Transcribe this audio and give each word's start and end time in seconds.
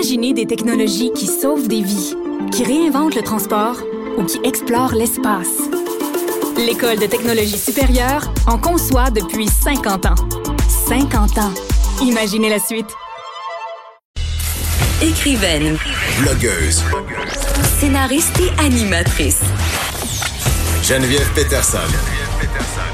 Imaginez 0.00 0.32
des 0.32 0.46
technologies 0.46 1.12
qui 1.12 1.26
sauvent 1.26 1.68
des 1.68 1.82
vies, 1.82 2.14
qui 2.52 2.64
réinventent 2.64 3.14
le 3.14 3.20
transport 3.20 3.76
ou 4.16 4.24
qui 4.24 4.40
explorent 4.44 4.94
l'espace. 4.94 5.58
L'École 6.56 6.98
de 6.98 7.04
technologie 7.04 7.58
supérieure 7.58 8.32
en 8.46 8.56
conçoit 8.56 9.10
depuis 9.10 9.46
50 9.46 10.06
ans. 10.06 10.14
50 10.88 11.36
ans. 11.36 11.52
Imaginez 12.00 12.48
la 12.48 12.58
suite. 12.58 12.86
Écrivaine, 15.02 15.76
Blogueuse. 16.22 16.82
scénariste 17.78 18.40
et 18.40 18.58
animatrice. 18.64 19.42
Geneviève 20.82 21.30
Peterson. 21.34 21.78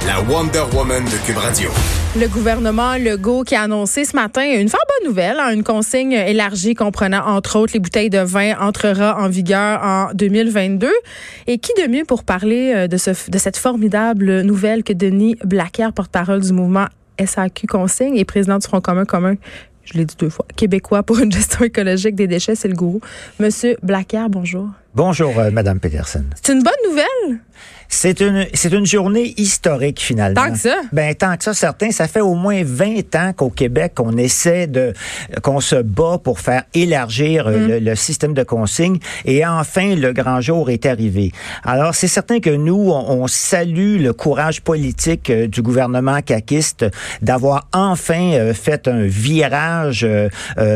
La 0.09 0.21
Wonder 0.23 0.65
Woman 0.75 1.05
de 1.05 1.25
Cube 1.25 1.39
Radio. 1.39 1.71
Le 2.19 2.29
gouvernement 2.29 2.97
Legault 2.97 3.45
qui 3.45 3.55
a 3.55 3.61
annoncé 3.61 4.07
ce 4.07 4.17
matin 4.17 4.43
une 4.43 4.71
fort 4.71 4.81
bonne 4.89 5.11
nouvelle, 5.11 5.37
hein, 5.39 5.53
une 5.53 5.63
consigne 5.63 6.13
élargie 6.13 6.73
comprenant 6.73 7.23
entre 7.27 7.59
autres 7.59 7.75
les 7.75 7.79
bouteilles 7.79 8.09
de 8.09 8.21
vin 8.21 8.59
entrera 8.59 9.19
en 9.21 9.29
vigueur 9.29 9.83
en 9.83 10.09
2022. 10.15 10.91
Et 11.47 11.59
qui 11.59 11.73
de 11.75 11.87
mieux 11.89 12.05
pour 12.07 12.25
parler 12.25 12.73
euh, 12.75 12.87
de, 12.89 12.97
ce, 12.97 13.11
de 13.31 13.37
cette 13.37 13.59
formidable 13.59 14.41
nouvelle 14.41 14.83
que 14.83 14.95
Denis 14.95 15.37
Blacker, 15.45 15.93
porte-parole 15.95 16.41
du 16.41 16.55
mouvement 16.55 16.87
SAQ 17.23 17.67
Consigne 17.67 18.17
et 18.17 18.25
président 18.25 18.57
du 18.57 18.67
Front 18.67 18.81
commun 18.81 19.05
commun, 19.05 19.35
je 19.85 19.99
l'ai 19.99 20.07
dit 20.07 20.17
deux 20.19 20.31
fois, 20.31 20.47
québécois 20.57 21.03
pour 21.03 21.19
une 21.19 21.31
gestion 21.33 21.65
écologique 21.67 22.15
des 22.15 22.27
déchets, 22.27 22.55
c'est 22.55 22.69
le 22.69 22.75
gourou. 22.75 23.03
Monsieur 23.39 23.77
Blacker, 23.83 24.29
bonjour. 24.31 24.71
Bonjour, 24.95 25.39
euh, 25.39 25.51
Madame 25.51 25.81
Peterson. 25.81 26.25
C'est 26.43 26.55
une 26.55 26.63
bonne 26.63 26.73
nouvelle? 26.89 27.41
C'est 27.89 28.21
une, 28.21 28.47
c'est 28.55 28.73
une 28.73 28.87
journée 28.87 29.35
historique, 29.37 30.01
finalement. 30.01 30.43
Tant 30.47 30.53
que 30.53 30.59
ça? 30.59 30.77
Ben, 30.93 31.15
tant 31.15 31.37
que 31.37 31.45
ça, 31.45 31.55
certains. 31.55 31.91
Ça 31.91 32.09
fait 32.09 32.21
au 32.21 32.35
moins 32.35 32.63
20 32.65 33.15
ans 33.15 33.33
qu'au 33.35 33.51
Québec, 33.51 33.95
on 34.01 34.17
essaie 34.17 34.67
de, 34.67 34.93
qu'on 35.43 35.61
se 35.61 35.77
bat 35.77 36.19
pour 36.23 36.41
faire 36.41 36.65
élargir 36.75 37.47
euh, 37.47 37.57
Mm. 37.57 37.69
le, 37.69 37.79
le 37.79 37.95
système 37.95 38.35
de 38.35 38.43
consignes. 38.43 38.99
Et 39.25 39.47
enfin, 39.47 39.95
le 39.95 40.13
grand 40.13 40.41
jour 40.41 40.69
est 40.71 40.85
arrivé. 40.85 41.33
Alors, 41.65 41.95
c'est 41.95 42.09
certain 42.09 42.41
que 42.41 42.51
nous, 42.51 42.91
on, 42.91 43.23
on 43.23 43.27
salue 43.27 44.01
le 44.01 44.13
courage 44.13 44.61
politique 44.63 45.31
euh, 45.31 45.47
du 45.47 45.63
gouvernement 45.63 46.21
caquiste 46.23 46.85
d'avoir 47.23 47.69
enfin 47.73 48.33
euh, 48.33 48.53
fait 48.53 48.89
un 48.89 49.05
virage 49.07 50.05
euh, 50.05 50.29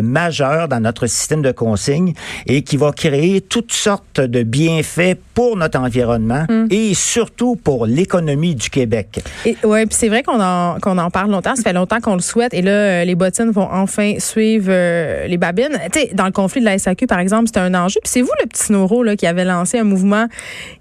majeur 0.03 0.69
dans 0.69 0.81
notre 0.81 1.07
système 1.07 1.43
de 1.43 1.53
consignes 1.53 2.15
et 2.47 2.63
qui 2.63 2.77
va 2.77 2.93
créer 2.93 3.41
toutes 3.41 3.73
sortes 3.73 4.21
de 4.21 4.43
bienfaits 4.43 5.17
pour 5.35 5.57
notre 5.57 5.79
environnement 5.79 6.47
et 6.71 6.95
surtout 7.01 7.57
pour 7.57 7.87
l'économie 7.87 8.55
du 8.55 8.71
Québec. 8.71 9.23
Ouais, 9.65 9.87
puis 9.87 9.97
c'est 9.99 10.09
vrai 10.09 10.23
qu'on 10.23 10.41
en, 10.41 11.11
parle 11.11 11.31
longtemps. 11.31 11.57
Ça 11.57 11.63
fait 11.63 11.73
longtemps 11.73 12.01
qu'on 12.01 12.15
le 12.15 12.21
souhaite. 12.21 12.55
Et 12.55 12.63
là, 12.63 12.71
euh, 12.71 13.05
les 13.05 13.15
bottines 13.15 13.51
vont 13.51 13.69
enfin 13.71 14.15
suivre 14.19 14.69
euh, 14.69 15.27
les 15.27 15.39
babines. 15.39 15.79
Dans 16.13 16.27
le 16.27 16.33
conflit 16.33 16.61
de 16.61 16.67
la 16.67 16.79
SAQ, 16.79 17.07
par 17.07 17.19
exemple, 17.19 17.47
c'était 17.47 17.61
un 17.61 17.75
enjeu. 17.75 18.01
Puis 18.03 18.13
c'est 18.13 18.23
vous, 18.23 18.31
le 18.41 18.47
petit 18.47 18.73
Noro, 18.73 19.05
qui 19.17 19.27
avait 19.27 19.45
lancé 19.45 19.79
un 19.79 19.85
mouvement 19.85 20.27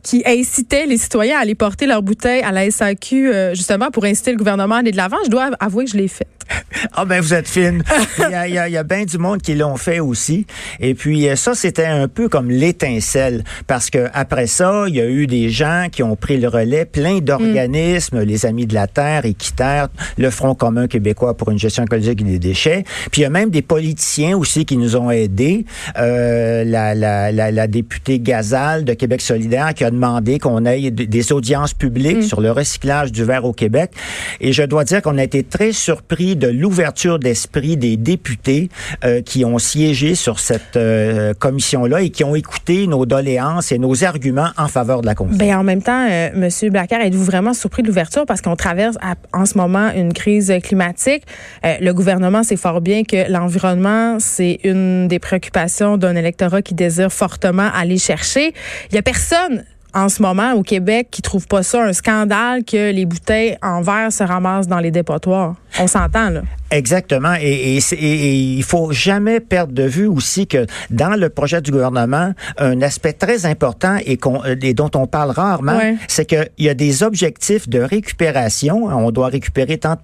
qui 0.03 0.23
incitait 0.25 0.85
les 0.85 0.97
citoyens 0.97 1.37
à 1.37 1.41
aller 1.41 1.55
porter 1.55 1.85
leurs 1.85 2.03
bouteilles 2.03 2.41
à 2.41 2.51
la 2.51 2.69
SAQ, 2.69 3.33
euh, 3.33 3.53
justement, 3.53 3.91
pour 3.91 4.05
inciter 4.05 4.31
le 4.31 4.37
gouvernement 4.37 4.75
à 4.75 4.79
aller 4.79 4.91
de 4.91 4.97
l'avant. 4.97 5.17
Je 5.25 5.29
dois 5.29 5.49
avouer 5.59 5.85
que 5.85 5.91
je 5.91 5.97
l'ai 5.97 6.07
fait. 6.07 6.27
Ah 6.93 7.03
ben 7.05 7.19
vous 7.21 7.33
êtes 7.33 7.47
fine. 7.47 7.83
Il 8.19 8.31
y 8.31 8.35
a, 8.35 8.47
y 8.47 8.57
a- 8.77 8.79
a 8.79 8.83
bien 8.83 9.03
du 9.03 9.17
monde 9.17 9.41
qui 9.41 9.53
l'ont 9.55 9.75
fait 9.75 9.99
aussi. 9.99 10.45
Et 10.79 10.93
puis 10.93 11.27
euh, 11.27 11.35
ça 11.35 11.53
c'était 11.55 11.85
un 11.85 12.07
peu 12.07 12.29
comme 12.29 12.49
l'étincelle 12.49 13.43
parce 13.67 13.89
que 13.89 14.07
après 14.13 14.47
ça 14.47 14.85
il 14.87 14.95
y 14.95 15.01
a 15.01 15.05
eu 15.05 15.27
des 15.27 15.49
gens 15.49 15.87
qui 15.91 16.03
ont 16.03 16.15
pris 16.15 16.37
le 16.37 16.47
relais, 16.47 16.85
plein 16.85 17.19
d'organismes, 17.19 18.21
les 18.21 18.45
Amis 18.45 18.65
de 18.65 18.73
la 18.73 18.87
Terre, 18.87 19.25
Équiterre, 19.25 19.89
le 20.17 20.29
Front 20.29 20.55
commun 20.55 20.87
québécois 20.87 21.35
pour 21.35 21.49
une 21.51 21.59
gestion 21.59 21.83
écologique 21.83 22.23
des 22.23 22.39
déchets. 22.39 22.83
Puis 23.11 23.21
il 23.21 23.23
y 23.23 23.27
a 23.27 23.29
même 23.29 23.49
des 23.49 23.61
politiciens 23.61 24.37
aussi 24.37 24.65
qui 24.65 24.77
nous 24.77 24.95
ont 24.95 25.11
aidés. 25.11 25.65
Euh, 25.97 26.63
la, 26.63 26.95
la, 26.95 27.31
la, 27.31 27.51
la 27.51 27.67
députée 27.67 28.19
Gazal 28.19 28.85
de 28.85 28.93
Québec 28.93 29.21
solidaire 29.21 29.73
qui 29.73 29.83
a 29.83 29.91
demandé 29.91 30.39
qu'on 30.39 30.65
ait 30.65 30.91
des 30.91 31.31
audiences 31.31 31.73
publiques 31.73 32.23
sur 32.23 32.41
le 32.41 32.51
recyclage 32.51 33.11
du 33.11 33.23
verre 33.23 33.45
au 33.45 33.53
Québec. 33.53 33.91
Et 34.39 34.53
je 34.53 34.63
dois 34.63 34.83
dire 34.85 35.01
qu'on 35.01 35.17
a 35.17 35.23
été 35.23 35.43
très 35.43 35.71
surpris 35.71 36.35
de 36.39 36.47
l'ouverture 36.47 37.19
d'esprit 37.19 37.77
des 37.77 37.97
députés 37.97 38.69
euh, 39.03 39.21
qui 39.21 39.45
ont 39.45 39.59
siégé 39.59 40.15
sur 40.15 40.39
cette 40.39 40.75
euh, 40.75 41.33
commission-là 41.33 42.01
et 42.01 42.09
qui 42.09 42.23
ont 42.23 42.35
écouté 42.35 42.87
nos 42.87 43.05
doléances 43.05 43.71
et 43.71 43.77
nos 43.77 44.03
arguments 44.03 44.49
en 44.57 44.67
faveur 44.67 45.01
de 45.01 45.05
la 45.05 45.15
consigne. 45.15 45.37
Ben, 45.37 45.55
en 45.57 45.63
même 45.63 45.81
temps, 45.81 46.07
euh, 46.09 46.29
Monsieur 46.35 46.69
Blacker, 46.69 46.95
êtes-vous 47.01 47.23
vraiment 47.23 47.53
surpris 47.53 47.83
de 47.83 47.87
l'ouverture? 47.87 48.25
Parce 48.25 48.41
qu'on 48.41 48.55
traverse 48.55 48.97
en 49.33 49.45
ce 49.45 49.57
moment 49.57 49.91
une 49.95 50.13
crise 50.13 50.53
climatique. 50.63 51.23
Euh, 51.65 51.75
le 51.81 51.93
gouvernement 51.93 52.43
sait 52.43 52.55
fort 52.55 52.81
bien 52.81 53.03
que 53.03 53.29
l'environnement, 53.31 54.17
c'est 54.19 54.59
une 54.63 55.07
des 55.07 55.19
préoccupations 55.19 55.97
d'un 55.97 56.15
électorat 56.15 56.61
qui 56.61 56.73
désire 56.73 57.11
fortement 57.11 57.69
aller 57.73 57.97
chercher. 57.97 58.53
Il 58.91 58.95
y 58.95 58.97
a 58.97 59.01
personne 59.01 59.63
en 59.93 60.09
ce 60.09 60.21
moment 60.21 60.53
au 60.53 60.63
Québec 60.63 61.07
qui 61.09 61.21
trouve 61.21 61.47
pas 61.47 61.63
ça 61.63 61.83
un 61.83 61.93
scandale 61.93 62.63
que 62.63 62.91
les 62.91 63.05
bouteilles 63.05 63.57
en 63.61 63.81
verre 63.81 64.11
se 64.11 64.23
ramassent 64.23 64.67
dans 64.67 64.79
les 64.79 64.91
dépotoirs. 64.91 65.55
On 65.79 65.87
s'entend 65.87 66.29
là. 66.29 66.41
Exactement. 66.71 67.33
Et, 67.41 67.77
et, 67.77 67.93
et- 67.93 68.33
il 68.57 68.63
faut 68.63 68.91
jamais 68.91 69.39
perdre 69.39 69.73
de 69.73 69.83
vue 69.83 70.05
aussi 70.07 70.45
que 70.47 70.65
dans 70.91 71.15
le 71.15 71.29
projet 71.29 71.61
du 71.61 71.71
gouvernement, 71.71 72.33
un 72.57 72.81
aspect 72.81 73.13
très 73.13 73.45
important 73.45 73.97
et, 74.05 74.19
euh, 74.25 74.55
et 74.61 74.73
dont 74.73 74.91
on 74.95 75.07
parle 75.07 75.31
rarement, 75.31 75.77
Ouais. 75.77 75.95
c'est 76.07 76.25
qu'il 76.25 76.49
y 76.59 76.69
a 76.69 76.73
des 76.73 77.01
objectifs 77.03 77.67
de 77.69 77.79
récupération. 77.79 78.85
On 78.85 79.11
doit 79.11 79.27
récupérer 79.27 79.77
tant 79.77 79.95
de 79.95 79.99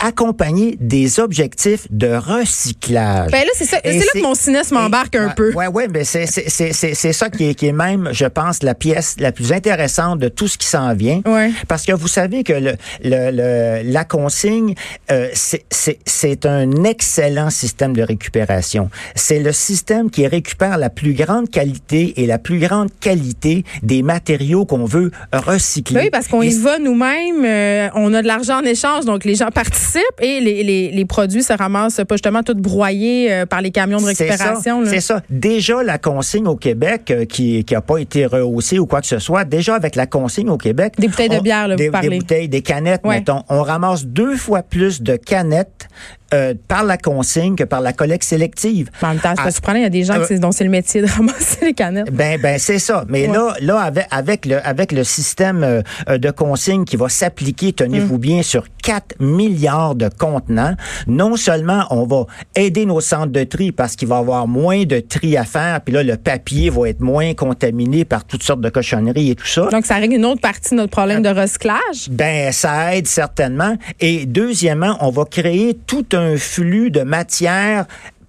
pourcents 0.00 0.08
accompagnés 0.10 0.76
des 0.80 1.20
objectifs 1.20 1.86
de 1.90 2.08
recyclage. 2.08 3.30
Ben 3.30 3.40
là, 3.44 3.50
c'est 3.54 3.64
ça. 3.64 3.78
C'est 3.84 3.92
là 3.98 4.04
que 4.14 4.22
mon 4.22 4.34
cynisme 4.34 4.74
et- 4.76 4.78
embarque 4.78 5.14
un 5.16 5.28
ouais, 5.28 5.34
peu. 5.36 5.52
Ouais, 5.54 5.66
ouais, 5.68 5.88
mais 5.88 6.04
c'est 6.04 6.26
c'est 6.26 6.48
c'est 6.48 6.72
c'est 6.72 6.94
c'est 6.94 7.12
ça 7.12 7.30
qui 7.30 7.48
est 7.50 7.54
qui 7.54 7.66
est 7.66 7.72
même, 7.72 8.08
je 8.12 8.26
pense, 8.26 8.62
la 8.62 8.74
pièce 8.74 9.16
la 9.18 9.32
plus 9.32 9.52
intéressante 9.52 10.18
de 10.18 10.28
tout 10.28 10.48
ce 10.48 10.58
qui 10.58 10.66
s'en 10.66 10.94
vient. 10.94 11.20
Ouais. 11.26 11.50
Parce 11.68 11.84
que 11.84 11.92
vous 11.92 12.08
savez 12.08 12.44
que 12.44 12.52
le, 12.52 12.72
le, 13.04 13.30
le- 13.30 13.82
la 13.92 14.04
consigne, 14.04 14.74
euh, 15.10 15.28
c'est- 15.34 15.64
c'est 15.70 15.98
c'est 16.06 16.46
un 16.46 16.84
excellent 16.84 17.50
système 17.50 17.94
de 17.94 18.02
récupération. 18.02 18.90
C'est 19.14 19.40
le 19.40 19.52
système 19.52 20.10
qui 20.10 20.26
récupère 20.26 20.78
la 20.78 20.90
plus 20.90 21.14
grande 21.14 21.50
qualité 21.50 22.14
et 22.22 22.26
la 22.26 22.38
plus 22.38 22.58
grande 22.58 22.88
qualité 23.00 23.64
des 23.82 24.02
matériaux 24.02 24.64
qu'on 24.64 24.84
veut 24.84 25.10
recycler. 25.32 25.94
Ben 25.94 26.04
oui, 26.04 26.10
parce 26.10 26.28
qu'on 26.28 26.42
y 26.42 26.54
va 26.58 26.78
nous-mêmes, 26.78 27.44
euh, 27.44 27.88
on 27.94 28.12
a 28.14 28.22
de 28.22 28.26
l'argent 28.26 28.60
en 28.60 28.64
échange, 28.64 29.04
donc 29.04 29.24
les 29.24 29.34
gens 29.34 29.50
participent 29.54 29.89
et 30.20 30.40
les, 30.40 30.62
les, 30.62 30.90
les 30.90 31.04
produits 31.04 31.42
se 31.42 31.52
ramassent 31.52 32.00
pas 32.08 32.14
justement 32.14 32.42
tout 32.42 32.54
broyés 32.54 33.32
euh, 33.32 33.46
par 33.46 33.60
les 33.60 33.70
camions 33.70 33.98
de 33.98 34.02
ça, 34.02 34.08
récupération. 34.24 34.82
C'est 34.86 35.00
ça. 35.00 35.22
Déjà, 35.30 35.82
la 35.82 35.98
consigne 35.98 36.46
au 36.46 36.56
Québec, 36.56 37.10
euh, 37.10 37.24
qui 37.24 37.64
qui 37.64 37.74
a 37.74 37.80
pas 37.80 37.98
été 37.98 38.26
rehaussée 38.26 38.78
ou 38.78 38.86
quoi 38.86 39.00
que 39.00 39.06
ce 39.06 39.18
soit, 39.18 39.44
déjà 39.44 39.74
avec 39.74 39.96
la 39.96 40.06
consigne 40.06 40.50
au 40.50 40.56
Québec... 40.58 40.94
Des 40.98 41.08
bouteilles 41.08 41.28
de 41.28 41.40
bière, 41.40 41.68
là, 41.68 41.74
vous 41.74 41.78
des, 41.82 41.90
parlez. 41.90 42.08
Des 42.08 42.18
bouteilles, 42.18 42.48
des 42.48 42.62
canettes, 42.62 43.02
Ouais. 43.04 43.18
mettons. 43.18 43.42
On 43.48 43.62
ramasse 43.62 44.04
deux 44.06 44.36
fois 44.36 44.62
plus 44.62 45.02
de 45.02 45.16
canettes 45.16 45.88
euh, 46.34 46.54
par 46.68 46.84
la 46.84 46.96
consigne 46.96 47.56
que 47.56 47.64
par 47.64 47.80
la 47.80 47.92
collecte 47.92 48.24
sélective. 48.24 48.90
En 49.02 49.08
même 49.08 49.18
temps, 49.18 49.30
c'est 49.34 49.40
Ah, 49.40 49.44
pas 49.44 49.50
surprenant, 49.50 49.78
il 49.78 49.82
y 49.82 49.86
a 49.86 49.90
des 49.90 50.04
gens 50.04 50.14
euh, 50.18 50.24
c'est- 50.26 50.38
dont 50.38 50.52
c'est 50.52 50.64
le 50.64 50.70
métier 50.70 51.02
de 51.02 51.06
ramasser 51.10 51.64
les 51.66 51.74
canettes. 51.74 52.10
Ben, 52.12 52.40
ben 52.40 52.58
c'est 52.58 52.78
ça. 52.78 53.04
Mais 53.08 53.26
Ouais. 53.28 53.34
là, 53.34 53.54
là 53.60 53.78
avec, 53.80 54.06
avec 54.10 54.46
le 54.46 54.66
avec 54.66 54.92
le 54.92 55.04
système 55.04 55.62
euh, 55.64 55.82
euh, 56.08 56.18
de 56.18 56.30
consigne 56.30 56.84
qui 56.84 56.96
va 56.96 57.08
s'appliquer, 57.08 57.72
tenez-vous 57.72 58.16
Mm. 58.16 58.20
bien, 58.20 58.42
sur 58.42 58.64
4 58.82 59.16
milliards 59.20 59.94
de 59.94 60.08
contenants, 60.08 60.74
non 61.06 61.36
seulement 61.36 61.84
on 61.90 62.04
va 62.06 62.26
aider 62.54 62.86
nos 62.86 63.00
centres 63.00 63.32
de 63.32 63.44
tri 63.44 63.72
parce 63.72 63.96
qu'il 63.96 64.08
va 64.08 64.16
y 64.16 64.18
avoir 64.18 64.46
moins 64.46 64.84
de 64.84 65.00
tri 65.00 65.36
à 65.36 65.44
faire, 65.44 65.80
puis 65.80 65.94
là, 65.94 66.02
le 66.02 66.16
papier 66.16 66.70
va 66.70 66.88
être 66.88 67.00
moins 67.00 67.34
contaminé 67.34 68.04
par 68.04 68.24
toutes 68.24 68.42
sortes 68.42 68.60
de 68.60 68.68
cochonneries 68.68 69.30
et 69.30 69.34
tout 69.34 69.46
ça. 69.46 69.66
Donc, 69.70 69.86
ça 69.86 69.94
règle 69.96 70.14
une 70.14 70.24
autre 70.26 70.40
partie 70.40 70.70
de 70.70 70.76
notre 70.76 70.90
problème 70.90 71.22
de 71.22 71.28
recyclage? 71.28 72.08
Ben, 72.10 72.52
ça 72.52 72.94
aide 72.96 73.06
certainement. 73.06 73.76
Et 74.00 74.26
deuxièmement, 74.26 74.96
on 75.00 75.10
va 75.10 75.24
créer 75.24 75.78
tout 75.86 76.04
un 76.12 76.19
flux 76.36 76.90
de 76.90 77.02
matières 77.02 77.86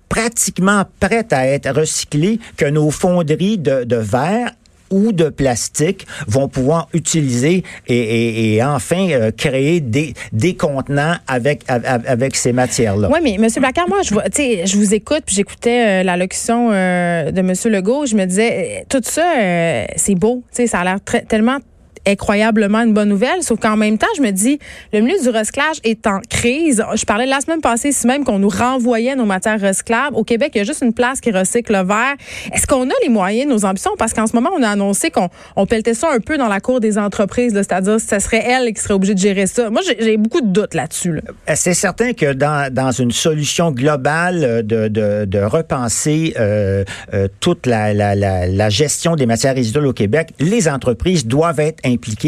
pratiquement 0.09 0.83
prêtes 0.99 1.31
à 1.33 1.47
être 1.47 1.69
recyclées 1.71 2.39
que 2.57 2.65
nos 2.65 2.91
fonderies 2.91 3.57
de, 3.57 3.85
de 3.85 3.95
verre 3.95 4.51
ou 4.89 5.13
de 5.13 5.29
plastique 5.29 6.05
vont 6.27 6.49
pouvoir 6.49 6.89
utiliser 6.93 7.63
et, 7.87 8.59
enfin 8.61 9.07
euh, 9.09 9.31
créer 9.31 9.79
des, 9.79 10.13
des 10.33 10.55
contenants 10.55 11.15
avec, 11.27 11.63
avec, 11.67 12.35
ces 12.35 12.51
matières-là. 12.51 13.09
Oui, 13.09 13.19
mais 13.23 13.35
M. 13.35 13.47
Blacker, 13.57 13.87
moi, 13.87 14.01
je, 14.03 14.13
vois- 14.13 14.25
je 14.29 14.75
vous 14.77 14.93
écoute, 14.93 15.21
puis 15.25 15.35
j'écoutais 15.35 16.01
euh, 16.01 16.03
l'allocution 16.03 16.71
euh, 16.73 17.31
de 17.31 17.39
M. 17.39 17.53
Legault. 17.71 18.05
Je 18.05 18.15
me 18.15 18.25
disais, 18.25 18.81
euh, 18.81 18.83
tout 18.89 19.01
ça, 19.01 19.33
c'est 19.95 20.15
beau. 20.15 20.43
Ça 20.51 20.79
a 20.79 20.83
l'air 20.83 20.97
tellement 21.27 21.59
incroyablement 22.07 22.79
une 22.79 22.93
bonne 22.93 23.09
nouvelle. 23.09 23.41
Sauf 23.41 23.59
qu'en 23.59 23.77
même 23.77 23.97
temps, 23.97 24.07
je 24.17 24.21
me 24.21 24.31
dis, 24.31 24.59
le 24.93 25.01
milieu 25.01 25.19
du 25.21 25.29
recyclage 25.29 25.77
est 25.83 26.07
en 26.07 26.19
crise. 26.29 26.83
Je 26.95 27.05
parlais 27.05 27.25
la 27.25 27.41
semaine 27.41 27.61
passée 27.61 27.89
ici 27.89 28.07
même 28.07 28.23
qu'on 28.23 28.39
nous 28.39 28.49
renvoyait 28.49 29.15
nos 29.15 29.25
matières 29.25 29.59
recyclables. 29.59 30.15
Au 30.15 30.23
Québec, 30.23 30.51
il 30.55 30.59
y 30.59 30.61
a 30.61 30.63
juste 30.63 30.81
une 30.81 30.93
place 30.93 31.21
qui 31.21 31.31
recycle 31.31 31.73
le 31.73 31.83
verre. 31.83 32.15
Est-ce 32.53 32.67
qu'on 32.67 32.89
a 32.89 32.93
les 33.03 33.09
moyens 33.09 33.49
nos 33.49 33.65
ambitions? 33.65 33.91
Parce 33.97 34.13
qu'en 34.13 34.27
ce 34.27 34.35
moment, 34.35 34.49
on 34.57 34.63
a 34.63 34.69
annoncé 34.69 35.11
qu'on 35.11 35.29
on 35.55 35.65
pelletait 35.65 35.93
ça 35.93 36.11
un 36.11 36.19
peu 36.19 36.37
dans 36.37 36.47
la 36.47 36.59
cour 36.59 36.79
des 36.79 36.97
entreprises. 36.97 37.53
C'est-à-dire, 37.53 37.99
ce 37.99 38.19
serait 38.19 38.43
elle 38.45 38.73
qui 38.73 38.81
serait 38.81 38.93
obligée 38.93 39.13
de 39.13 39.19
gérer 39.19 39.47
ça. 39.47 39.69
Moi, 39.69 39.81
j'ai 39.99 40.17
beaucoup 40.17 40.41
de 40.41 40.47
doutes 40.47 40.73
là-dessus. 40.73 41.13
Là. 41.13 41.21
Euh, 41.49 41.53
c'est 41.55 41.73
certain 41.73 42.13
que 42.13 42.33
dans, 42.33 42.73
dans 42.73 42.91
une 42.91 43.11
solution 43.11 43.71
globale 43.71 44.65
de, 44.65 44.87
de, 44.87 45.25
de 45.25 45.39
repenser 45.39 46.33
euh, 46.39 46.83
euh, 47.13 47.27
toute 47.39 47.65
la, 47.65 47.93
la, 47.93 48.15
la, 48.15 48.47
la, 48.47 48.69
gestion 48.69 49.15
des 49.15 49.25
matières 49.25 49.55
résiduelles 49.55 49.87
au 49.87 49.93
Québec, 49.93 50.29
les 50.39 50.67
entreprises 50.67 51.25
doivent 51.25 51.59
être 51.59 51.79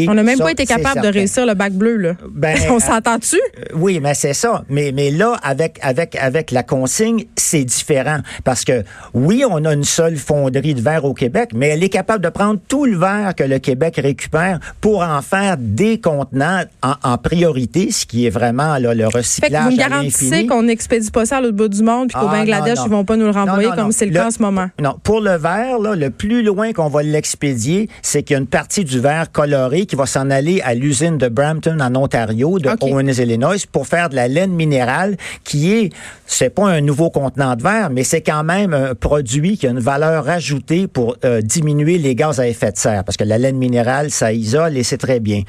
On 0.08 0.14
n'a 0.14 0.22
même 0.22 0.38
pas 0.38 0.52
été 0.52 0.66
capable 0.66 1.00
de 1.00 1.08
réussir 1.08 1.46
le 1.46 1.54
bac 1.54 1.72
bleu. 1.72 1.96
Là. 1.96 2.12
Ben, 2.30 2.56
on 2.70 2.80
s'entend-tu? 2.80 3.38
oui, 3.74 4.00
mais 4.00 4.14
c'est 4.14 4.34
ça. 4.34 4.64
Mais, 4.68 4.92
mais 4.92 5.10
là, 5.10 5.36
avec, 5.42 5.78
avec, 5.82 6.16
avec 6.16 6.50
la 6.50 6.62
consigne, 6.62 7.24
c'est 7.36 7.64
différent. 7.64 8.18
Parce 8.44 8.64
que 8.64 8.82
oui, 9.12 9.44
on 9.48 9.64
a 9.64 9.72
une 9.72 9.84
seule 9.84 10.16
fonderie 10.16 10.74
de 10.74 10.80
verre 10.80 11.04
au 11.04 11.14
Québec, 11.14 11.50
mais 11.54 11.68
elle 11.68 11.82
est 11.82 11.88
capable 11.88 12.22
de 12.22 12.28
prendre 12.28 12.60
tout 12.68 12.84
le 12.84 12.96
verre 12.96 13.34
que 13.34 13.44
le 13.44 13.58
Québec 13.58 14.00
récupère 14.02 14.58
pour 14.80 15.02
en 15.02 15.22
faire 15.22 15.56
des 15.58 16.00
contenants 16.00 16.62
en, 16.82 16.94
en 17.02 17.18
priorité, 17.18 17.90
ce 17.90 18.06
qui 18.06 18.26
est 18.26 18.30
vraiment 18.30 18.78
là, 18.78 18.94
le 18.94 19.06
recyclage. 19.06 19.50
Fait 19.50 19.50
que 19.50 19.64
vous 19.64 19.70
me 19.70 19.76
garantissez 19.76 20.46
qu'on 20.46 20.62
n'expédie 20.62 21.10
pas 21.10 21.26
ça 21.26 21.38
à 21.38 21.40
l'autre 21.40 21.56
bout 21.56 21.68
du 21.68 21.82
monde 21.82 22.08
puis 22.08 22.20
qu'au 22.20 22.28
ah, 22.28 22.38
Bangladesh, 22.38 22.78
ils 22.84 22.90
vont 22.90 23.04
pas 23.04 23.16
nous 23.16 23.26
le 23.26 23.30
renvoyer 23.30 23.70
comme 23.74 23.92
c'est 23.92 24.06
le, 24.06 24.12
cas 24.12 24.26
en 24.26 24.30
ce 24.30 24.42
moment. 24.42 24.68
Non, 24.80 24.96
pour 25.02 25.20
le 25.20 25.36
verre, 25.36 25.78
là, 25.78 25.94
le 25.94 26.10
plus 26.10 26.42
loin 26.42 26.72
qu'on 26.72 26.88
va 26.88 27.02
l'expédier, 27.02 27.88
c'est 28.02 28.22
qu'il 28.22 28.34
y 28.34 28.36
a 28.36 28.40
une 28.40 28.46
partie 28.46 28.84
du 28.84 29.00
verre 29.00 29.30
qui 29.86 29.96
va 29.96 30.06
s'en 30.06 30.30
aller 30.30 30.60
à 30.62 30.74
l'usine 30.74 31.18
de 31.18 31.28
Brampton 31.28 31.78
en 31.80 31.94
Ontario, 31.94 32.58
de 32.58 32.70
Owens, 32.80 33.18
Illinois, 33.18 33.64
pour 33.70 33.86
faire 33.86 34.08
de 34.08 34.16
la 34.16 34.28
laine 34.28 34.52
minérale 34.52 35.16
qui 35.44 35.72
est, 35.72 35.92
c'est 36.26 36.50
pas 36.50 36.68
un 36.68 36.80
nouveau 36.80 37.10
contenant 37.10 37.54
de 37.54 37.62
verre, 37.62 37.90
mais 37.90 38.04
c'est 38.04 38.20
quand 38.20 38.44
même 38.44 38.74
un 38.74 38.94
produit 38.94 39.56
qui 39.56 39.66
a 39.66 39.70
une 39.70 39.80
valeur 39.80 40.28
ajoutée 40.28 40.86
pour 40.86 41.16
euh, 41.24 41.40
diminuer 41.40 41.98
les 41.98 42.14
gaz 42.14 42.40
à 42.40 42.48
effet 42.48 42.72
de 42.72 42.78
serre, 42.78 43.04
parce 43.04 43.16
que 43.16 43.24
la 43.24 43.38
laine 43.38 43.56
minérale, 43.56 44.10
ça 44.10 44.32
isole 44.32 44.76
et 44.76 44.82
c'est 44.82 44.98
très 44.98 45.20
bien. 45.20 45.42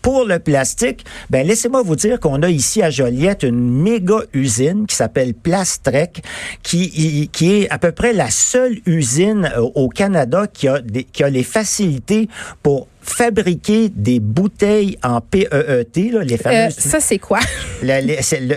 Pour 0.00 0.24
le 0.24 0.38
plastique, 0.38 1.04
ben 1.28 1.46
laissez-moi 1.46 1.82
vous 1.82 1.96
dire 1.96 2.18
qu'on 2.20 2.42
a 2.42 2.48
ici 2.48 2.82
à 2.82 2.90
Joliette 2.90 3.42
une 3.42 3.82
méga 3.82 4.20
usine 4.32 4.86
qui 4.86 4.96
s'appelle 4.96 5.34
Plastrec, 5.34 6.22
qui, 6.62 7.28
qui 7.32 7.52
est 7.52 7.70
à 7.70 7.78
peu 7.78 7.92
près 7.92 8.12
la 8.12 8.30
seule 8.30 8.78
usine 8.86 9.50
euh, 9.56 9.60
au 9.74 9.88
Canada 9.88 10.46
qui 10.52 10.68
a, 10.68 10.80
des, 10.80 11.04
qui 11.04 11.22
a 11.22 11.30
les 11.30 11.42
facilités 11.42 12.28
pour 12.62 12.88
fabriquer 13.02 13.88
des 13.88 14.20
bouteilles 14.20 14.98
en 15.02 15.20
PEET, 15.20 16.10
là, 16.12 16.22
les 16.22 16.34
euh, 16.34 16.38
fameuses. 16.38 16.74
ça, 16.74 17.00
c'est 17.00 17.18
quoi? 17.18 17.40
Le, 17.82 18.00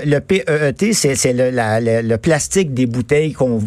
le, 0.06 0.19
PEET, 0.19 0.94
c'est 0.94 1.34
le, 1.34 1.51
le, 2.01 2.18
plastique 2.18 2.74
des 2.74 2.86
bouteilles, 2.86 3.34
qu'on, 3.34 3.60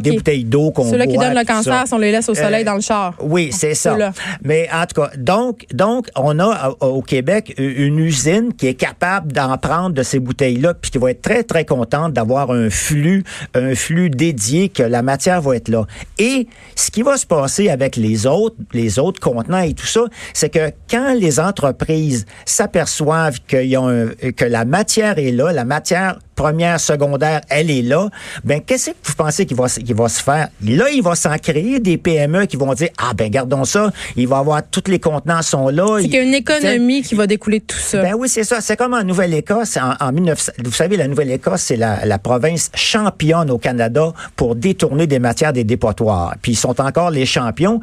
des 0.00 0.12
bouteilles 0.12 0.44
d'eau 0.44 0.70
qu'on 0.70 0.90
Ceux-là 0.90 1.06
qui 1.06 1.18
donnent 1.18 1.34
le 1.34 1.44
cancer, 1.44 1.84
on 1.92 1.98
les 1.98 2.12
laisse 2.12 2.28
au 2.28 2.34
soleil 2.34 2.62
euh, 2.62 2.66
dans 2.66 2.74
le 2.74 2.80
char. 2.80 3.14
Oui, 3.20 3.50
c'est 3.52 3.74
ça. 3.74 3.96
Mais 4.42 4.68
en 4.72 4.86
tout 4.86 5.00
cas, 5.00 5.10
donc, 5.16 5.66
donc 5.72 6.08
on 6.16 6.38
a 6.38 6.74
au 6.80 7.02
Québec 7.02 7.54
une 7.58 7.98
usine 7.98 8.52
qui 8.56 8.68
est 8.68 8.74
capable 8.74 9.32
d'en 9.32 9.56
prendre 9.58 9.90
de 9.90 10.02
ces 10.02 10.18
bouteilles-là, 10.18 10.74
puis 10.74 10.90
qui 10.90 10.98
va 10.98 11.10
être 11.10 11.22
très, 11.22 11.42
très 11.42 11.64
contente 11.64 12.12
d'avoir 12.12 12.50
un 12.50 12.70
flux, 12.70 13.24
un 13.54 13.74
flux 13.74 14.10
dédié, 14.10 14.68
que 14.68 14.82
la 14.82 15.02
matière 15.02 15.40
va 15.40 15.56
être 15.56 15.68
là. 15.68 15.86
Et 16.18 16.46
ce 16.76 16.90
qui 16.90 17.02
va 17.02 17.16
se 17.16 17.26
passer 17.26 17.68
avec 17.68 17.96
les 17.96 18.26
autres, 18.26 18.56
les 18.72 18.98
autres 18.98 19.20
contenants 19.20 19.62
et 19.62 19.74
tout 19.74 19.86
ça, 19.86 20.02
c'est 20.32 20.50
que 20.50 20.70
quand 20.90 21.14
les 21.14 21.40
entreprises 21.40 22.26
s'aperçoivent 22.44 23.38
que 23.46 24.44
la 24.44 24.64
matière 24.64 25.18
est 25.18 25.32
là, 25.32 25.52
la 25.52 25.64
matière 25.64 26.18
première, 26.40 26.80
secondaire, 26.80 27.42
elle 27.50 27.70
est 27.70 27.82
là, 27.82 28.08
ben 28.44 28.62
qu'est-ce 28.62 28.92
que 28.92 28.96
vous 29.04 29.14
pensez 29.14 29.44
qu'il 29.44 29.58
va, 29.58 29.66
va 29.66 30.08
se 30.08 30.22
faire? 30.22 30.48
Là, 30.64 30.88
il 30.90 31.02
va 31.02 31.14
s'en 31.14 31.36
créer 31.36 31.80
des 31.80 31.98
PME 31.98 32.46
qui 32.46 32.56
vont 32.56 32.72
dire, 32.72 32.88
ah 32.96 33.12
ben 33.14 33.30
gardons 33.30 33.64
ça, 33.64 33.92
il 34.16 34.26
va 34.26 34.38
avoir, 34.38 34.62
tous 34.62 34.84
les 34.90 34.98
contenants 34.98 35.42
sont 35.42 35.68
là. 35.68 35.98
C'est 35.98 36.04
qu'il 36.04 36.14
y 36.14 36.18
a 36.18 36.22
une 36.22 36.32
économie 36.32 37.02
qui 37.02 37.14
va 37.14 37.26
découler 37.26 37.58
de 37.58 37.66
tout 37.66 37.76
ça. 37.76 38.00
Ben 38.00 38.14
oui, 38.16 38.26
c'est 38.30 38.44
ça. 38.44 38.62
C'est 38.62 38.76
comme 38.76 38.94
en 38.94 39.04
Nouvelle-Écosse, 39.04 39.76
en, 39.76 39.92
en 40.02 40.12
1900, 40.12 40.52
vous 40.64 40.72
savez, 40.72 40.96
la 40.96 41.08
Nouvelle-Écosse, 41.08 41.60
c'est 41.60 41.76
la, 41.76 42.06
la 42.06 42.18
province 42.18 42.70
championne 42.74 43.50
au 43.50 43.58
Canada 43.58 44.14
pour 44.34 44.54
détourner 44.54 45.06
des 45.06 45.18
matières 45.18 45.52
des 45.52 45.64
dépotoirs. 45.64 46.36
Puis 46.40 46.52
ils 46.52 46.56
sont 46.56 46.80
encore 46.80 47.10
les 47.10 47.26
champions. 47.26 47.80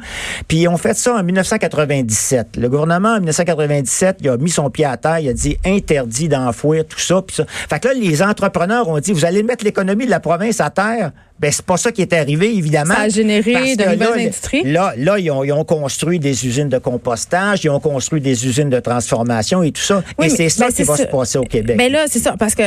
Puis 0.48 0.62
ils 0.62 0.68
ont 0.68 0.78
fait 0.78 0.96
ça 0.96 1.14
en 1.14 1.22
1997. 1.22 2.56
Le 2.56 2.68
gouvernement, 2.68 3.10
en 3.10 3.18
1997, 3.18 4.16
il 4.20 4.30
a 4.30 4.36
mis 4.36 4.50
son 4.50 4.68
pied 4.68 4.84
à 4.84 4.96
terre, 4.96 5.20
il 5.20 5.28
a 5.28 5.32
dit 5.32 5.58
interdit 5.64 6.28
d'enfouir 6.28 6.84
tout 6.84 6.98
ça. 6.98 7.22
Puis 7.22 7.36
ça. 7.36 7.44
Fait 7.46 7.78
que 7.78 7.86
là, 7.86 7.94
les 7.94 8.20
entreprises 8.20 8.47
entrepreneurs 8.48 8.88
ont 8.88 8.98
dit, 8.98 9.12
vous 9.12 9.24
allez 9.24 9.42
mettre 9.42 9.64
l'économie 9.64 10.06
de 10.06 10.10
la 10.10 10.20
province 10.20 10.60
à 10.60 10.70
terre. 10.70 11.12
Ben, 11.40 11.52
c'est 11.52 11.64
pas 11.64 11.76
ça 11.76 11.92
qui 11.92 12.02
est 12.02 12.12
arrivé, 12.12 12.56
évidemment. 12.56 12.94
Ça 12.94 13.02
a 13.02 13.08
généré 13.08 13.76
de 13.76 13.84
nouvelles 13.84 14.26
industries. 14.26 14.64
Là, 14.64 14.92
là 14.96 15.18
ils, 15.18 15.30
ont, 15.30 15.64
construit 15.64 16.18
des 16.18 16.46
usines 16.46 16.68
de 16.68 16.78
compostage, 16.78 17.64
ils 17.64 17.70
ont 17.70 17.78
construit 17.78 18.20
des 18.20 18.46
usines 18.46 18.70
de 18.70 18.80
transformation 18.80 19.62
et 19.62 19.70
tout 19.70 19.82
ça. 19.82 20.02
et 20.22 20.28
c'est 20.28 20.48
ça 20.48 20.66
ben, 20.66 20.72
qui 20.72 20.82
va 20.82 20.96
se 20.96 21.02
passer 21.04 21.38
au 21.38 21.44
Québec. 21.44 21.76
Mais 21.78 21.90
ben 21.90 21.92
là, 21.92 22.04
c'est 22.08 22.18
ça, 22.18 22.34
parce 22.38 22.54
que 22.54 22.62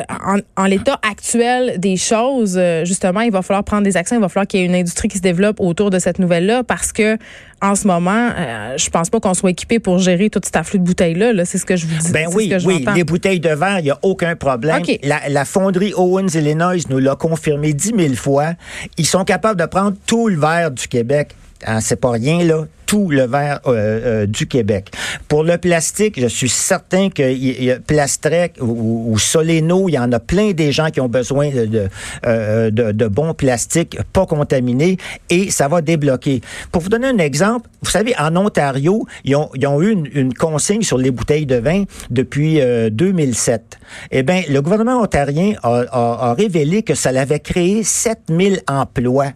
en, 0.55 0.65
l'état 0.65 0.99
actuel 1.09 1.79
des 1.79 1.97
choses, 1.97 2.55
euh, 2.57 2.85
justement, 2.85 3.21
il 3.21 3.31
va 3.31 3.41
falloir 3.41 3.63
prendre 3.63 3.83
des 3.83 3.97
actions, 3.97 4.15
il 4.15 4.21
va 4.21 4.29
falloir 4.29 4.47
qu'il 4.47 4.61
y 4.61 4.63
ait 4.63 4.67
une 4.67 4.75
industrie 4.75 5.09
qui 5.09 5.17
se 5.17 5.23
développe 5.23 5.59
autour 5.59 5.89
de 5.89 5.99
cette 5.99 6.19
nouvelle-là, 6.19 6.63
parce 6.63 6.93
que 6.93 7.17
en 7.61 7.75
ce 7.75 7.85
moment, 7.85 8.29
euh, 8.37 8.75
je 8.77 8.89
pense 8.89 9.09
pas 9.09 9.19
qu'on 9.19 9.35
soit 9.35 9.51
équipé 9.51 9.79
pour 9.79 9.99
gérer 9.99 10.31
tout 10.31 10.41
cet 10.43 10.55
afflux 10.55 10.79
de 10.79 10.83
bouteilles-là. 10.83 11.33
-là, 11.33 11.45
c'est 11.45 11.59
ce 11.59 11.65
que 11.65 11.75
je 11.75 11.85
vous 11.85 11.95
dis. 11.95 12.11
Ben 12.11 12.27
oui, 12.33 12.51
oui. 12.65 12.85
Les 12.95 13.03
bouteilles 13.03 13.39
de 13.39 13.49
verre, 13.49 13.79
il 13.79 13.83
n'y 13.83 13.91
a 13.91 13.99
aucun 14.01 14.35
problème. 14.35 14.81
La, 15.03 15.29
la 15.29 15.45
fonderie 15.45 15.93
Owens 15.95 16.27
Illinois 16.33 16.83
nous 16.89 16.97
l'a 16.97 17.15
confirmé 17.15 17.73
dix 17.73 17.93
mille 17.93 18.15
fois. 18.15 18.53
Ils 18.97 19.05
sont 19.05 19.23
capables 19.23 19.59
de 19.59 19.65
prendre 19.65 19.95
tout 20.05 20.27
le 20.27 20.39
verre 20.39 20.71
du 20.71 20.87
Québec. 20.87 21.35
Hein, 21.65 21.79
c'est 21.81 21.99
pas 21.99 22.11
rien, 22.11 22.43
là 22.43 22.65
tout 22.91 23.09
le 23.09 23.25
verre 23.25 23.61
euh, 23.67 23.71
euh, 23.73 24.25
du 24.25 24.47
Québec. 24.47 24.91
Pour 25.29 25.45
le 25.45 25.57
plastique, 25.57 26.19
je 26.19 26.27
suis 26.27 26.49
certain 26.49 27.09
que 27.09 27.77
Plastrec 27.77 28.57
ou, 28.59 29.17
Soleno, 29.17 29.87
il 29.87 29.93
y 29.93 29.97
en 29.97 30.11
a 30.11 30.19
plein 30.19 30.51
des 30.51 30.73
gens 30.73 30.89
qui 30.89 30.99
ont 30.99 31.07
besoin 31.07 31.51
de, 31.51 31.87
euh, 32.25 32.69
de, 32.69 32.91
de, 32.91 33.07
bons 33.07 33.33
plastiques 33.33 33.97
pas 34.11 34.25
contaminés 34.25 34.97
et 35.29 35.51
ça 35.51 35.69
va 35.69 35.79
débloquer. 35.79 36.41
Pour 36.73 36.81
vous 36.81 36.89
donner 36.89 37.07
un 37.07 37.17
exemple, 37.19 37.69
vous 37.81 37.89
savez, 37.89 38.13
en 38.19 38.35
Ontario, 38.35 39.07
ils 39.23 39.37
ont, 39.37 39.49
ils 39.55 39.65
ont 39.67 39.81
eu 39.81 39.91
une, 40.13 40.33
consigne 40.33 40.81
sur 40.81 40.97
les 40.97 41.11
bouteilles 41.11 41.45
de 41.45 41.55
vin 41.55 41.85
depuis 42.09 42.59
2007. 42.91 43.79
Eh 44.11 44.21
bien, 44.21 44.43
le 44.49 44.61
gouvernement 44.61 44.99
ontarien 44.99 45.53
a, 45.63 45.85
a, 45.91 46.29
a 46.31 46.33
révélé 46.33 46.83
que 46.83 46.95
ça 46.95 47.13
l'avait 47.13 47.39
créé 47.39 47.83
7000 47.85 48.63
emplois. 48.67 49.31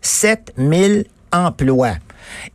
7000 0.00 1.04
emplois. 1.32 1.96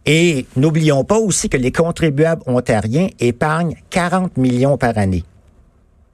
Et 0.05 0.45
n'oublions 0.55 1.03
pas 1.03 1.17
aussi 1.17 1.49
que 1.49 1.57
les 1.57 1.71
contribuables 1.71 2.41
ontariens 2.45 3.07
épargnent 3.19 3.75
40 3.89 4.37
millions 4.37 4.77
par 4.77 4.97
année. 4.97 5.23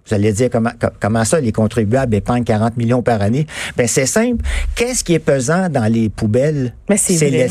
Vous 0.06 0.14
allez 0.14 0.34
dire 0.34 0.50
comment, 0.52 0.72
comment 1.00 1.24
ça, 1.24 1.40
les 1.40 1.54
contribuables 1.54 2.14
épargnent 2.16 2.44
40 2.44 2.76
millions 2.76 3.02
par 3.02 3.22
année? 3.22 3.48
Ben, 3.78 3.88
c'est 3.88 4.06
simple. 4.06 4.44
Qu'est-ce 4.76 5.04
qui 5.04 5.14
est 5.14 5.20
pesant 5.20 5.70
dans 5.70 5.86
les 5.86 6.10
poubelles? 6.10 6.74
Ben, 6.90 6.98
c'est 6.98 7.30
les, 7.30 7.46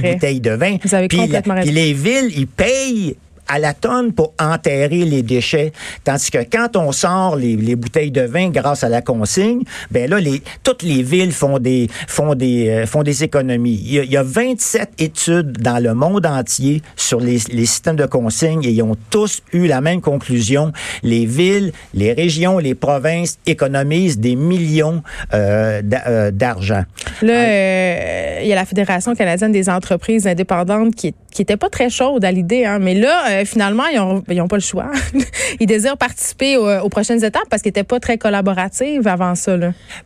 bouteilles 0.00 0.40
de 0.40 0.50
vin. 0.50 0.76
Vous 0.82 0.94
avez 0.94 1.06
puis, 1.06 1.28
puis 1.28 1.70
les 1.70 1.92
villes, 1.92 2.32
ils 2.36 2.48
payent 2.48 3.16
à 3.48 3.58
la 3.58 3.74
tonne 3.74 4.12
pour 4.12 4.32
enterrer 4.40 5.04
les 5.04 5.22
déchets. 5.22 5.72
Tandis 6.04 6.30
que 6.30 6.38
quand 6.50 6.76
on 6.76 6.92
sort 6.92 7.36
les, 7.36 7.56
les, 7.56 7.76
bouteilles 7.76 8.10
de 8.10 8.22
vin 8.22 8.50
grâce 8.50 8.84
à 8.84 8.88
la 8.88 9.02
consigne, 9.02 9.62
ben 9.90 10.08
là, 10.08 10.20
les, 10.20 10.42
toutes 10.62 10.82
les 10.82 11.02
villes 11.02 11.32
font 11.32 11.58
des, 11.58 11.88
font 12.08 12.34
des, 12.34 12.68
euh, 12.68 12.86
font 12.86 13.02
des 13.02 13.24
économies. 13.24 13.80
Il 13.84 13.92
y, 13.92 13.98
a, 13.98 14.04
il 14.04 14.10
y, 14.10 14.16
a, 14.16 14.22
27 14.22 14.90
études 14.98 15.58
dans 15.58 15.82
le 15.82 15.94
monde 15.94 16.26
entier 16.26 16.82
sur 16.96 17.20
les, 17.20 17.38
les, 17.52 17.66
systèmes 17.66 17.96
de 17.96 18.06
consigne 18.06 18.64
et 18.64 18.70
ils 18.70 18.82
ont 18.82 18.96
tous 19.10 19.42
eu 19.52 19.66
la 19.66 19.80
même 19.80 20.00
conclusion. 20.00 20.72
Les 21.02 21.26
villes, 21.26 21.72
les 21.92 22.12
régions, 22.12 22.58
les 22.58 22.74
provinces 22.74 23.38
économisent 23.46 24.18
des 24.18 24.36
millions 24.36 25.02
euh, 25.32 25.82
euh 26.06 26.30
d'argent. 26.30 26.84
Là, 27.22 27.32
euh, 27.32 28.40
il 28.42 28.48
y 28.48 28.52
a 28.52 28.56
la 28.56 28.64
Fédération 28.64 29.14
canadienne 29.14 29.52
des 29.52 29.68
entreprises 29.68 30.26
indépendantes 30.26 30.94
qui, 30.94 31.14
qui 31.30 31.42
était 31.42 31.56
pas 31.56 31.68
très 31.68 31.90
chaude 31.90 32.24
à 32.24 32.32
l'idée, 32.32 32.64
hein, 32.64 32.78
mais 32.80 32.94
là, 32.94 33.33
euh, 33.42 33.44
finalement, 33.44 33.84
ils 33.86 34.36
n'ont 34.36 34.48
pas 34.48 34.56
le 34.56 34.62
choix. 34.62 34.90
ils 35.60 35.66
désirent 35.66 35.96
participer 35.96 36.56
aux, 36.56 36.88
prochaines 36.88 37.24
étapes 37.24 37.48
parce 37.50 37.62
qu'ils 37.62 37.70
n'étaient 37.70 37.84
pas 37.84 38.00
très 38.00 38.18
collaboratifs 38.18 39.06
avant 39.06 39.34
ça. 39.34 39.56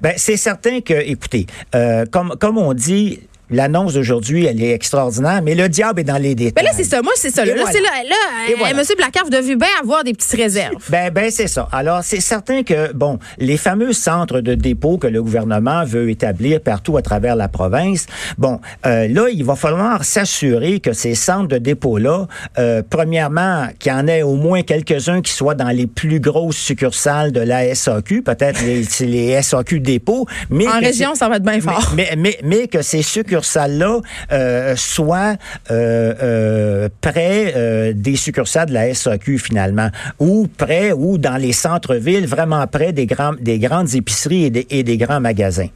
Ben, 0.01 0.13
c'est 0.17 0.37
certain 0.37 0.81
que, 0.81 0.95
écoutez, 0.95 1.47
euh, 1.75 2.05
comme, 2.11 2.35
comme 2.39 2.59
on 2.59 2.75
dit, 2.75 3.21
l'annonce 3.51 3.95
d'aujourd'hui, 3.95 4.47
elle 4.47 4.63
est 4.63 4.73
extraordinaire, 4.73 5.41
mais 5.43 5.55
le 5.55 5.69
diable 5.69 6.01
est 6.01 6.05
dans 6.05 6.19
les 6.19 6.35
détails. 6.35 6.65
Mais 6.65 6.71
là, 6.71 6.75
c'est 6.77 6.85
ça. 6.85 7.03
Moi, 7.03 7.13
c'est 7.17 7.31
ça. 7.31 7.45
Là, 7.45 7.53
voilà. 7.55 7.71
c'est 7.71 7.81
là, 7.81 7.89
là, 8.05 8.49
Et 8.49 8.53
euh, 8.53 8.57
voilà. 8.59 8.75
Monsieur 8.75 8.95
Blacard, 8.97 9.25
vous 9.25 9.31
devez 9.31 9.57
bien 9.57 9.69
avoir 9.83 10.05
des 10.05 10.13
petites 10.13 10.39
réserves. 10.39 10.75
Ben, 10.89 11.11
ben 11.11 11.31
c'est 11.31 11.47
ça. 11.47 11.69
Alors, 11.73 12.03
c'est 12.03 12.21
certain 12.21 12.63
que, 12.63 12.93
bon, 12.93 13.19
les 13.39 13.57
fameux 13.57 13.93
centres 13.93 14.41
de 14.41 14.55
dépôt 14.55 14.99
que 14.99 15.07
le 15.07 15.23
gouvernement 15.23 15.85
veut 15.85 16.11
établir 16.11 16.61
partout 16.61 16.97
à 16.97 17.03
travers 17.03 17.37
la 17.37 17.49
province, 17.49 18.07
bon, 18.37 18.61
euh, 18.87 19.09
là, 19.09 19.29
il 19.33 19.45
va 19.45 19.57
falloir 19.57 20.05
s'assurer 20.05 20.81
que 20.81 20.93
ces 20.93 21.15
centres 21.15 21.49
de 21.49 21.59
dépôt-là, 21.59 22.27
euh, 22.59 22.83
premièrement, 22.89 23.69
qu'il 23.79 23.93
y 23.93 23.95
en 23.95 24.07
ait 24.07 24.23
au 24.23 24.35
moins 24.35 24.63
quelques-uns 24.63 25.23
qui 25.23 25.33
soient 25.33 25.55
dans 25.55 25.69
les 25.69 25.87
plus 25.87 26.21
grosses 26.21 26.57
succursales 26.57 27.33
de 27.33 27.41
la 27.41 27.75
SAQ, 27.75 28.23
peut-être 28.23 28.63
les, 28.63 28.85
les 29.07 29.43
SAQ 29.43 29.81
dépôts, 29.81 30.27
mais 30.51 30.67
En 30.69 30.81
région, 30.81 31.15
ça 31.15 31.29
va 31.29 31.37
être 31.37 31.43
bien 31.43 31.61
fort. 31.61 31.93
mais, 31.97 32.11
mais, 32.17 32.39
mais 32.43 32.69
que 32.69 32.83
ces 32.83 33.03
succursales-là 33.43 34.01
euh, 34.33 34.75
soient 34.77 35.37
euh, 35.71 36.15
euh, 36.23 36.89
près 37.01 37.53
euh, 37.57 37.93
des 37.95 38.17
succursales 38.17 38.69
de 38.69 38.75
la 38.75 38.93
SAQ 38.95 39.39
finalement, 39.39 39.89
ou 40.19 40.49
près 40.57 40.93
ou 40.93 41.19
dans 41.19 41.37
les 41.37 41.53
centres-villes, 41.53 42.27
vraiment 42.27 42.67
près 42.67 42.93
des, 42.93 43.07
grands, 43.07 43.35
des 43.41 43.59
grandes 43.59 43.95
épiceries 43.95 44.45
et 44.45 44.51
des, 44.51 44.67
et 44.71 44.83
des 44.83 44.97
grands 44.97 45.21
magasins. 45.21 45.69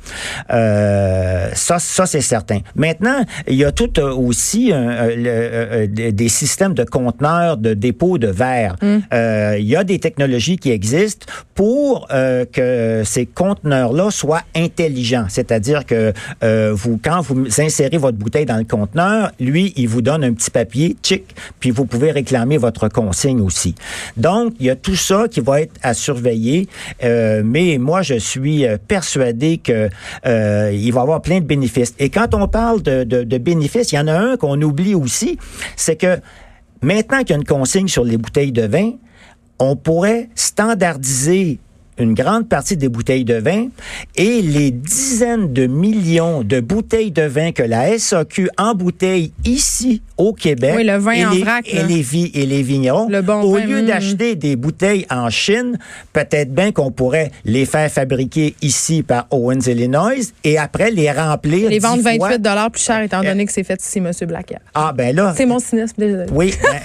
Ça, 0.48 1.78
ça 1.78 2.06
c'est 2.06 2.20
certain. 2.20 2.60
Maintenant, 2.74 3.24
il 3.46 3.54
y 3.56 3.64
a 3.64 3.72
tout 3.72 3.98
aussi 4.00 4.72
le- 4.72 5.86
des- 5.86 6.28
systèmes 6.28 6.74
de 6.74 6.84
conteneurs 6.84 7.56
de 7.58 7.74
dépôt 7.74 8.16
de 8.18 8.28
verre. 8.28 8.76
Euh, 8.82 9.56
il 9.58 9.66
y 9.66 9.76
a 9.76 9.84
des 9.84 9.98
technologies 9.98 10.56
qui 10.56 10.70
existent 10.70 11.26
pour 11.54 12.08
que 12.08 13.02
ces 13.04 13.26
conteneurs-là 13.26 14.10
soient 14.10 14.42
intelligents. 14.56 15.26
C'est-à-dire 15.28 15.84
que 15.84 16.12
euh, 16.42 16.72
vous, 16.74 16.98
quand 17.02 17.20
vous 17.20 17.51
insérez 17.60 17.98
votre 17.98 18.18
bouteille 18.18 18.46
dans 18.46 18.56
le 18.56 18.64
conteneur, 18.64 19.32
lui, 19.40 19.72
il 19.76 19.88
vous 19.88 20.02
donne 20.02 20.24
un 20.24 20.32
petit 20.32 20.50
papier, 20.50 20.96
tchic, 21.02 21.34
puis 21.60 21.70
vous 21.70 21.84
pouvez 21.84 22.10
réclamer 22.10 22.56
votre 22.56 22.88
consigne 22.88 23.40
aussi. 23.40 23.74
Donc, 24.16 24.54
il 24.60 24.66
y 24.66 24.70
a 24.70 24.76
tout 24.76 24.96
ça 24.96 25.26
qui 25.28 25.40
va 25.40 25.60
être 25.60 25.74
à 25.82 25.94
surveiller. 25.94 26.68
Euh, 27.02 27.42
mais 27.44 27.78
moi, 27.78 28.02
je 28.02 28.14
suis 28.14 28.66
euh, 28.66 28.76
persuadé 28.86 29.58
que 29.58 29.88
euh, 30.26 30.70
va 30.70 30.72
y 30.72 30.90
avoir 30.90 31.22
plein 31.22 31.40
de 31.40 31.44
bénéfices. 31.44 31.94
Et 31.98 32.10
quand 32.10 32.34
on 32.34 32.48
parle 32.48 32.82
de, 32.82 33.04
de, 33.04 33.24
de 33.24 33.38
bénéfices, 33.38 33.92
il 33.92 33.96
y 33.96 33.98
en 33.98 34.08
a 34.08 34.14
un 34.14 34.36
qu'on 34.36 34.60
oublie 34.60 34.94
aussi, 34.94 35.38
c'est 35.76 35.96
que 35.96 36.18
maintenant 36.82 37.18
qu'il 37.20 37.30
y 37.30 37.32
a 37.32 37.36
une 37.36 37.44
consigne 37.44 37.88
sur 37.88 38.04
les 38.04 38.16
bouteilles 38.16 38.52
de 38.52 38.66
vin, 38.66 38.92
on 39.58 39.76
pourrait 39.76 40.28
standardiser 40.34 41.58
une 41.98 42.14
grande 42.14 42.48
partie 42.48 42.76
des 42.76 42.88
bouteilles 42.88 43.24
de 43.24 43.34
vin 43.34 43.66
et 44.16 44.40
les 44.42 44.70
dizaines 44.70 45.52
de 45.52 45.66
millions 45.66 46.42
de 46.42 46.60
bouteilles 46.60 47.10
de 47.10 47.22
vin 47.22 47.52
que 47.52 47.62
la 47.62 47.98
SAQ 47.98 48.48
embouteille 48.58 49.32
ici 49.44 50.00
au 50.16 50.32
Québec 50.32 50.74
Oui, 50.76 50.84
le 50.84 50.96
vin 50.96 51.12
et, 51.12 51.26
en 51.26 51.30
les, 51.30 51.40
vrac, 51.42 51.68
et 51.68 51.82
les 51.82 52.00
vi- 52.00 52.30
et 52.34 52.46
les 52.46 52.62
vignerons, 52.62 53.08
Le 53.08 53.20
bon 53.22 53.42
au 53.42 53.54
vin, 53.54 53.64
lieu 53.64 53.82
mm. 53.82 53.86
d'acheter 53.86 54.34
des 54.36 54.56
bouteilles 54.56 55.06
en 55.10 55.28
Chine, 55.30 55.78
peut-être 56.12 56.52
bien 56.54 56.72
qu'on 56.72 56.90
pourrait 56.90 57.30
les 57.44 57.66
faire 57.66 57.90
fabriquer 57.90 58.54
ici 58.62 59.02
par 59.02 59.26
Owens 59.30 59.60
Illinois 59.66 60.12
et 60.44 60.58
après 60.58 60.90
les 60.90 61.10
remplir 61.10 61.68
Les 61.68 61.78
ventes 61.78 61.98
10 62.02 62.16
fois. 62.18 62.30
28 62.38 62.70
plus 62.72 62.82
cher 62.82 63.02
étant 63.02 63.22
donné 63.22 63.44
que 63.46 63.52
c'est 63.52 63.64
fait 63.64 63.80
ici, 63.82 64.00
Monsieur 64.00 64.26
Blacard. 64.26 64.60
Ah 64.74 64.92
ben 64.96 65.14
là, 65.14 65.34
C'est 65.36 65.46
mon 65.46 65.58
cynisme, 65.58 65.94
désolé. 65.98 66.26
oui, 66.32 66.54
ben, 66.62 66.80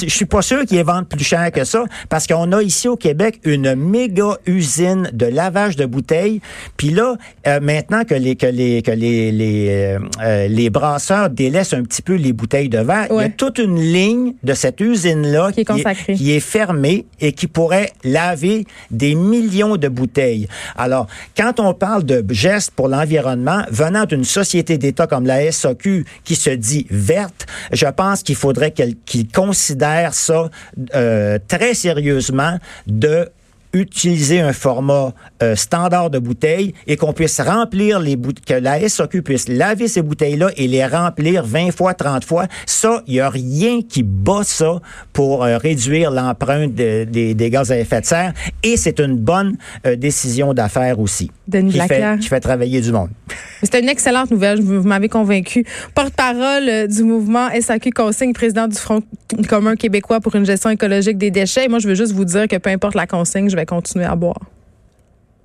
je 0.00 0.08
suis 0.08 0.24
pas 0.24 0.42
sûr 0.42 0.64
qu'ils 0.64 0.78
les 0.78 0.82
vendent 0.82 1.08
plus 1.08 1.24
cher 1.24 1.50
que 1.52 1.64
ça, 1.64 1.84
parce 2.08 2.26
qu'on 2.26 2.52
a 2.52 2.62
ici 2.62 2.88
au 2.88 2.96
Québec 2.96 3.40
une 3.44 3.74
méga 3.74 4.38
usine 4.46 5.10
de 5.12 5.26
lavage 5.26 5.76
de 5.76 5.86
bouteilles. 5.86 6.40
Puis 6.76 6.90
là, 6.90 7.16
euh, 7.46 7.60
maintenant 7.60 8.04
que 8.04 8.14
les 8.14 8.36
que 8.36 8.46
les 8.46 8.82
que 8.82 8.90
les 8.90 9.32
les, 9.32 9.68
euh, 9.70 9.98
euh, 10.22 10.48
les 10.48 10.70
brasseurs 10.70 11.30
délaissent 11.30 11.74
un 11.74 11.82
petit 11.82 12.02
peu 12.02 12.14
les 12.14 12.32
bouteilles 12.32 12.68
de 12.68 12.78
verre, 12.78 13.06
il 13.10 13.16
y 13.16 13.24
a 13.24 13.28
toute 13.28 13.58
une 13.58 13.78
ligne 13.78 14.34
de 14.42 14.54
cette 14.54 14.80
usine 14.80 15.26
là 15.26 15.52
Qui 15.52 15.60
est 15.60 16.14
qui 16.14 16.32
est 16.32 16.40
fermée 16.40 17.06
et 17.20 17.32
qui 17.32 17.46
pourrait 17.46 17.92
laver 18.04 18.66
des 18.90 19.14
millions 19.14 19.76
de 19.76 19.88
bouteilles. 19.88 20.48
Alors, 20.76 21.06
quand 21.36 21.60
on 21.60 21.74
parle 21.74 22.04
de 22.04 22.24
gestes 22.30 22.72
pour 22.72 22.88
l'environnement 22.88 23.62
venant 23.70 24.04
d'une 24.04 24.24
société 24.24 24.78
d'État 24.78 25.06
comme 25.06 25.26
la 25.26 25.50
SAQ 25.50 26.04
qui 26.24 26.36
se 26.36 26.50
dit 26.50 26.86
verte, 26.90 27.46
je 27.72 27.86
pense 27.86 28.22
qu'il 28.22 28.36
faudrait 28.36 28.70
qu'elle 28.70 28.94
qu'il 29.04 29.28
considère 29.28 29.81
ça 30.12 30.48
euh, 30.94 31.38
très 31.48 31.74
sérieusement 31.74 32.58
de 32.86 33.28
utiliser 33.74 34.38
un 34.42 34.52
format 34.52 35.14
euh, 35.42 35.56
standard 35.56 36.10
de 36.10 36.18
bouteille 36.18 36.74
et 36.86 36.98
qu'on 36.98 37.14
puisse 37.14 37.40
remplir 37.40 38.00
les 38.00 38.16
bouteilles, 38.16 38.44
que 38.44 38.62
la 38.62 38.86
SAQ 38.86 39.22
puisse 39.22 39.48
laver 39.48 39.88
ces 39.88 40.02
bouteilles-là 40.02 40.50
et 40.58 40.68
les 40.68 40.84
remplir 40.84 41.42
20 41.46 41.70
fois, 41.74 41.94
30 41.94 42.22
fois. 42.22 42.48
Ça, 42.66 43.02
il 43.06 43.14
n'y 43.14 43.20
a 43.20 43.30
rien 43.30 43.80
qui 43.80 44.02
bat 44.02 44.42
ça 44.44 44.80
pour 45.14 45.42
euh, 45.42 45.56
réduire 45.56 46.10
l'empreinte 46.10 46.74
de- 46.74 47.04
des, 47.04 47.32
des 47.32 47.48
gaz 47.48 47.72
à 47.72 47.78
effet 47.78 48.02
de 48.02 48.06
serre 48.06 48.34
et 48.62 48.76
c'est 48.76 49.00
une 49.00 49.16
bonne 49.16 49.56
euh, 49.86 49.96
décision 49.96 50.54
d'affaires 50.54 50.98
aussi. 50.98 51.30
Denis 51.48 51.72
qui 51.72 51.80
fait, 51.80 52.18
qui 52.20 52.28
fait 52.28 52.40
travailler 52.40 52.80
du 52.80 52.92
monde. 52.92 53.10
C'était 53.62 53.80
une 53.80 53.88
excellente 53.88 54.30
nouvelle. 54.30 54.60
Vous 54.60 54.82
m'avez 54.82 55.08
convaincu. 55.08 55.64
Porte-parole 55.94 56.68
euh, 56.68 56.86
du 56.86 57.02
mouvement 57.02 57.48
SAQ 57.58 57.90
Consigne, 57.90 58.32
président 58.32 58.68
du 58.68 58.76
Front 58.76 59.02
commun 59.48 59.76
québécois 59.76 60.20
pour 60.20 60.34
une 60.34 60.46
gestion 60.46 60.70
écologique 60.70 61.18
des 61.18 61.30
déchets. 61.30 61.64
Et 61.64 61.68
moi, 61.68 61.78
je 61.78 61.88
veux 61.88 61.94
juste 61.94 62.12
vous 62.12 62.24
dire 62.24 62.48
que 62.48 62.56
peu 62.56 62.70
importe 62.70 62.94
la 62.94 63.06
consigne, 63.06 63.48
je 63.48 63.56
vais 63.56 63.66
continuer 63.66 64.04
à 64.04 64.16
boire. 64.16 64.40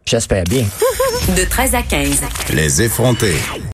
J'espère 0.05 0.45
bien. 0.45 0.63
De 1.36 1.43
13 1.43 1.75
à 1.75 1.81
15. 1.81 2.21
Les 2.53 2.81
effrontés. 2.81 3.36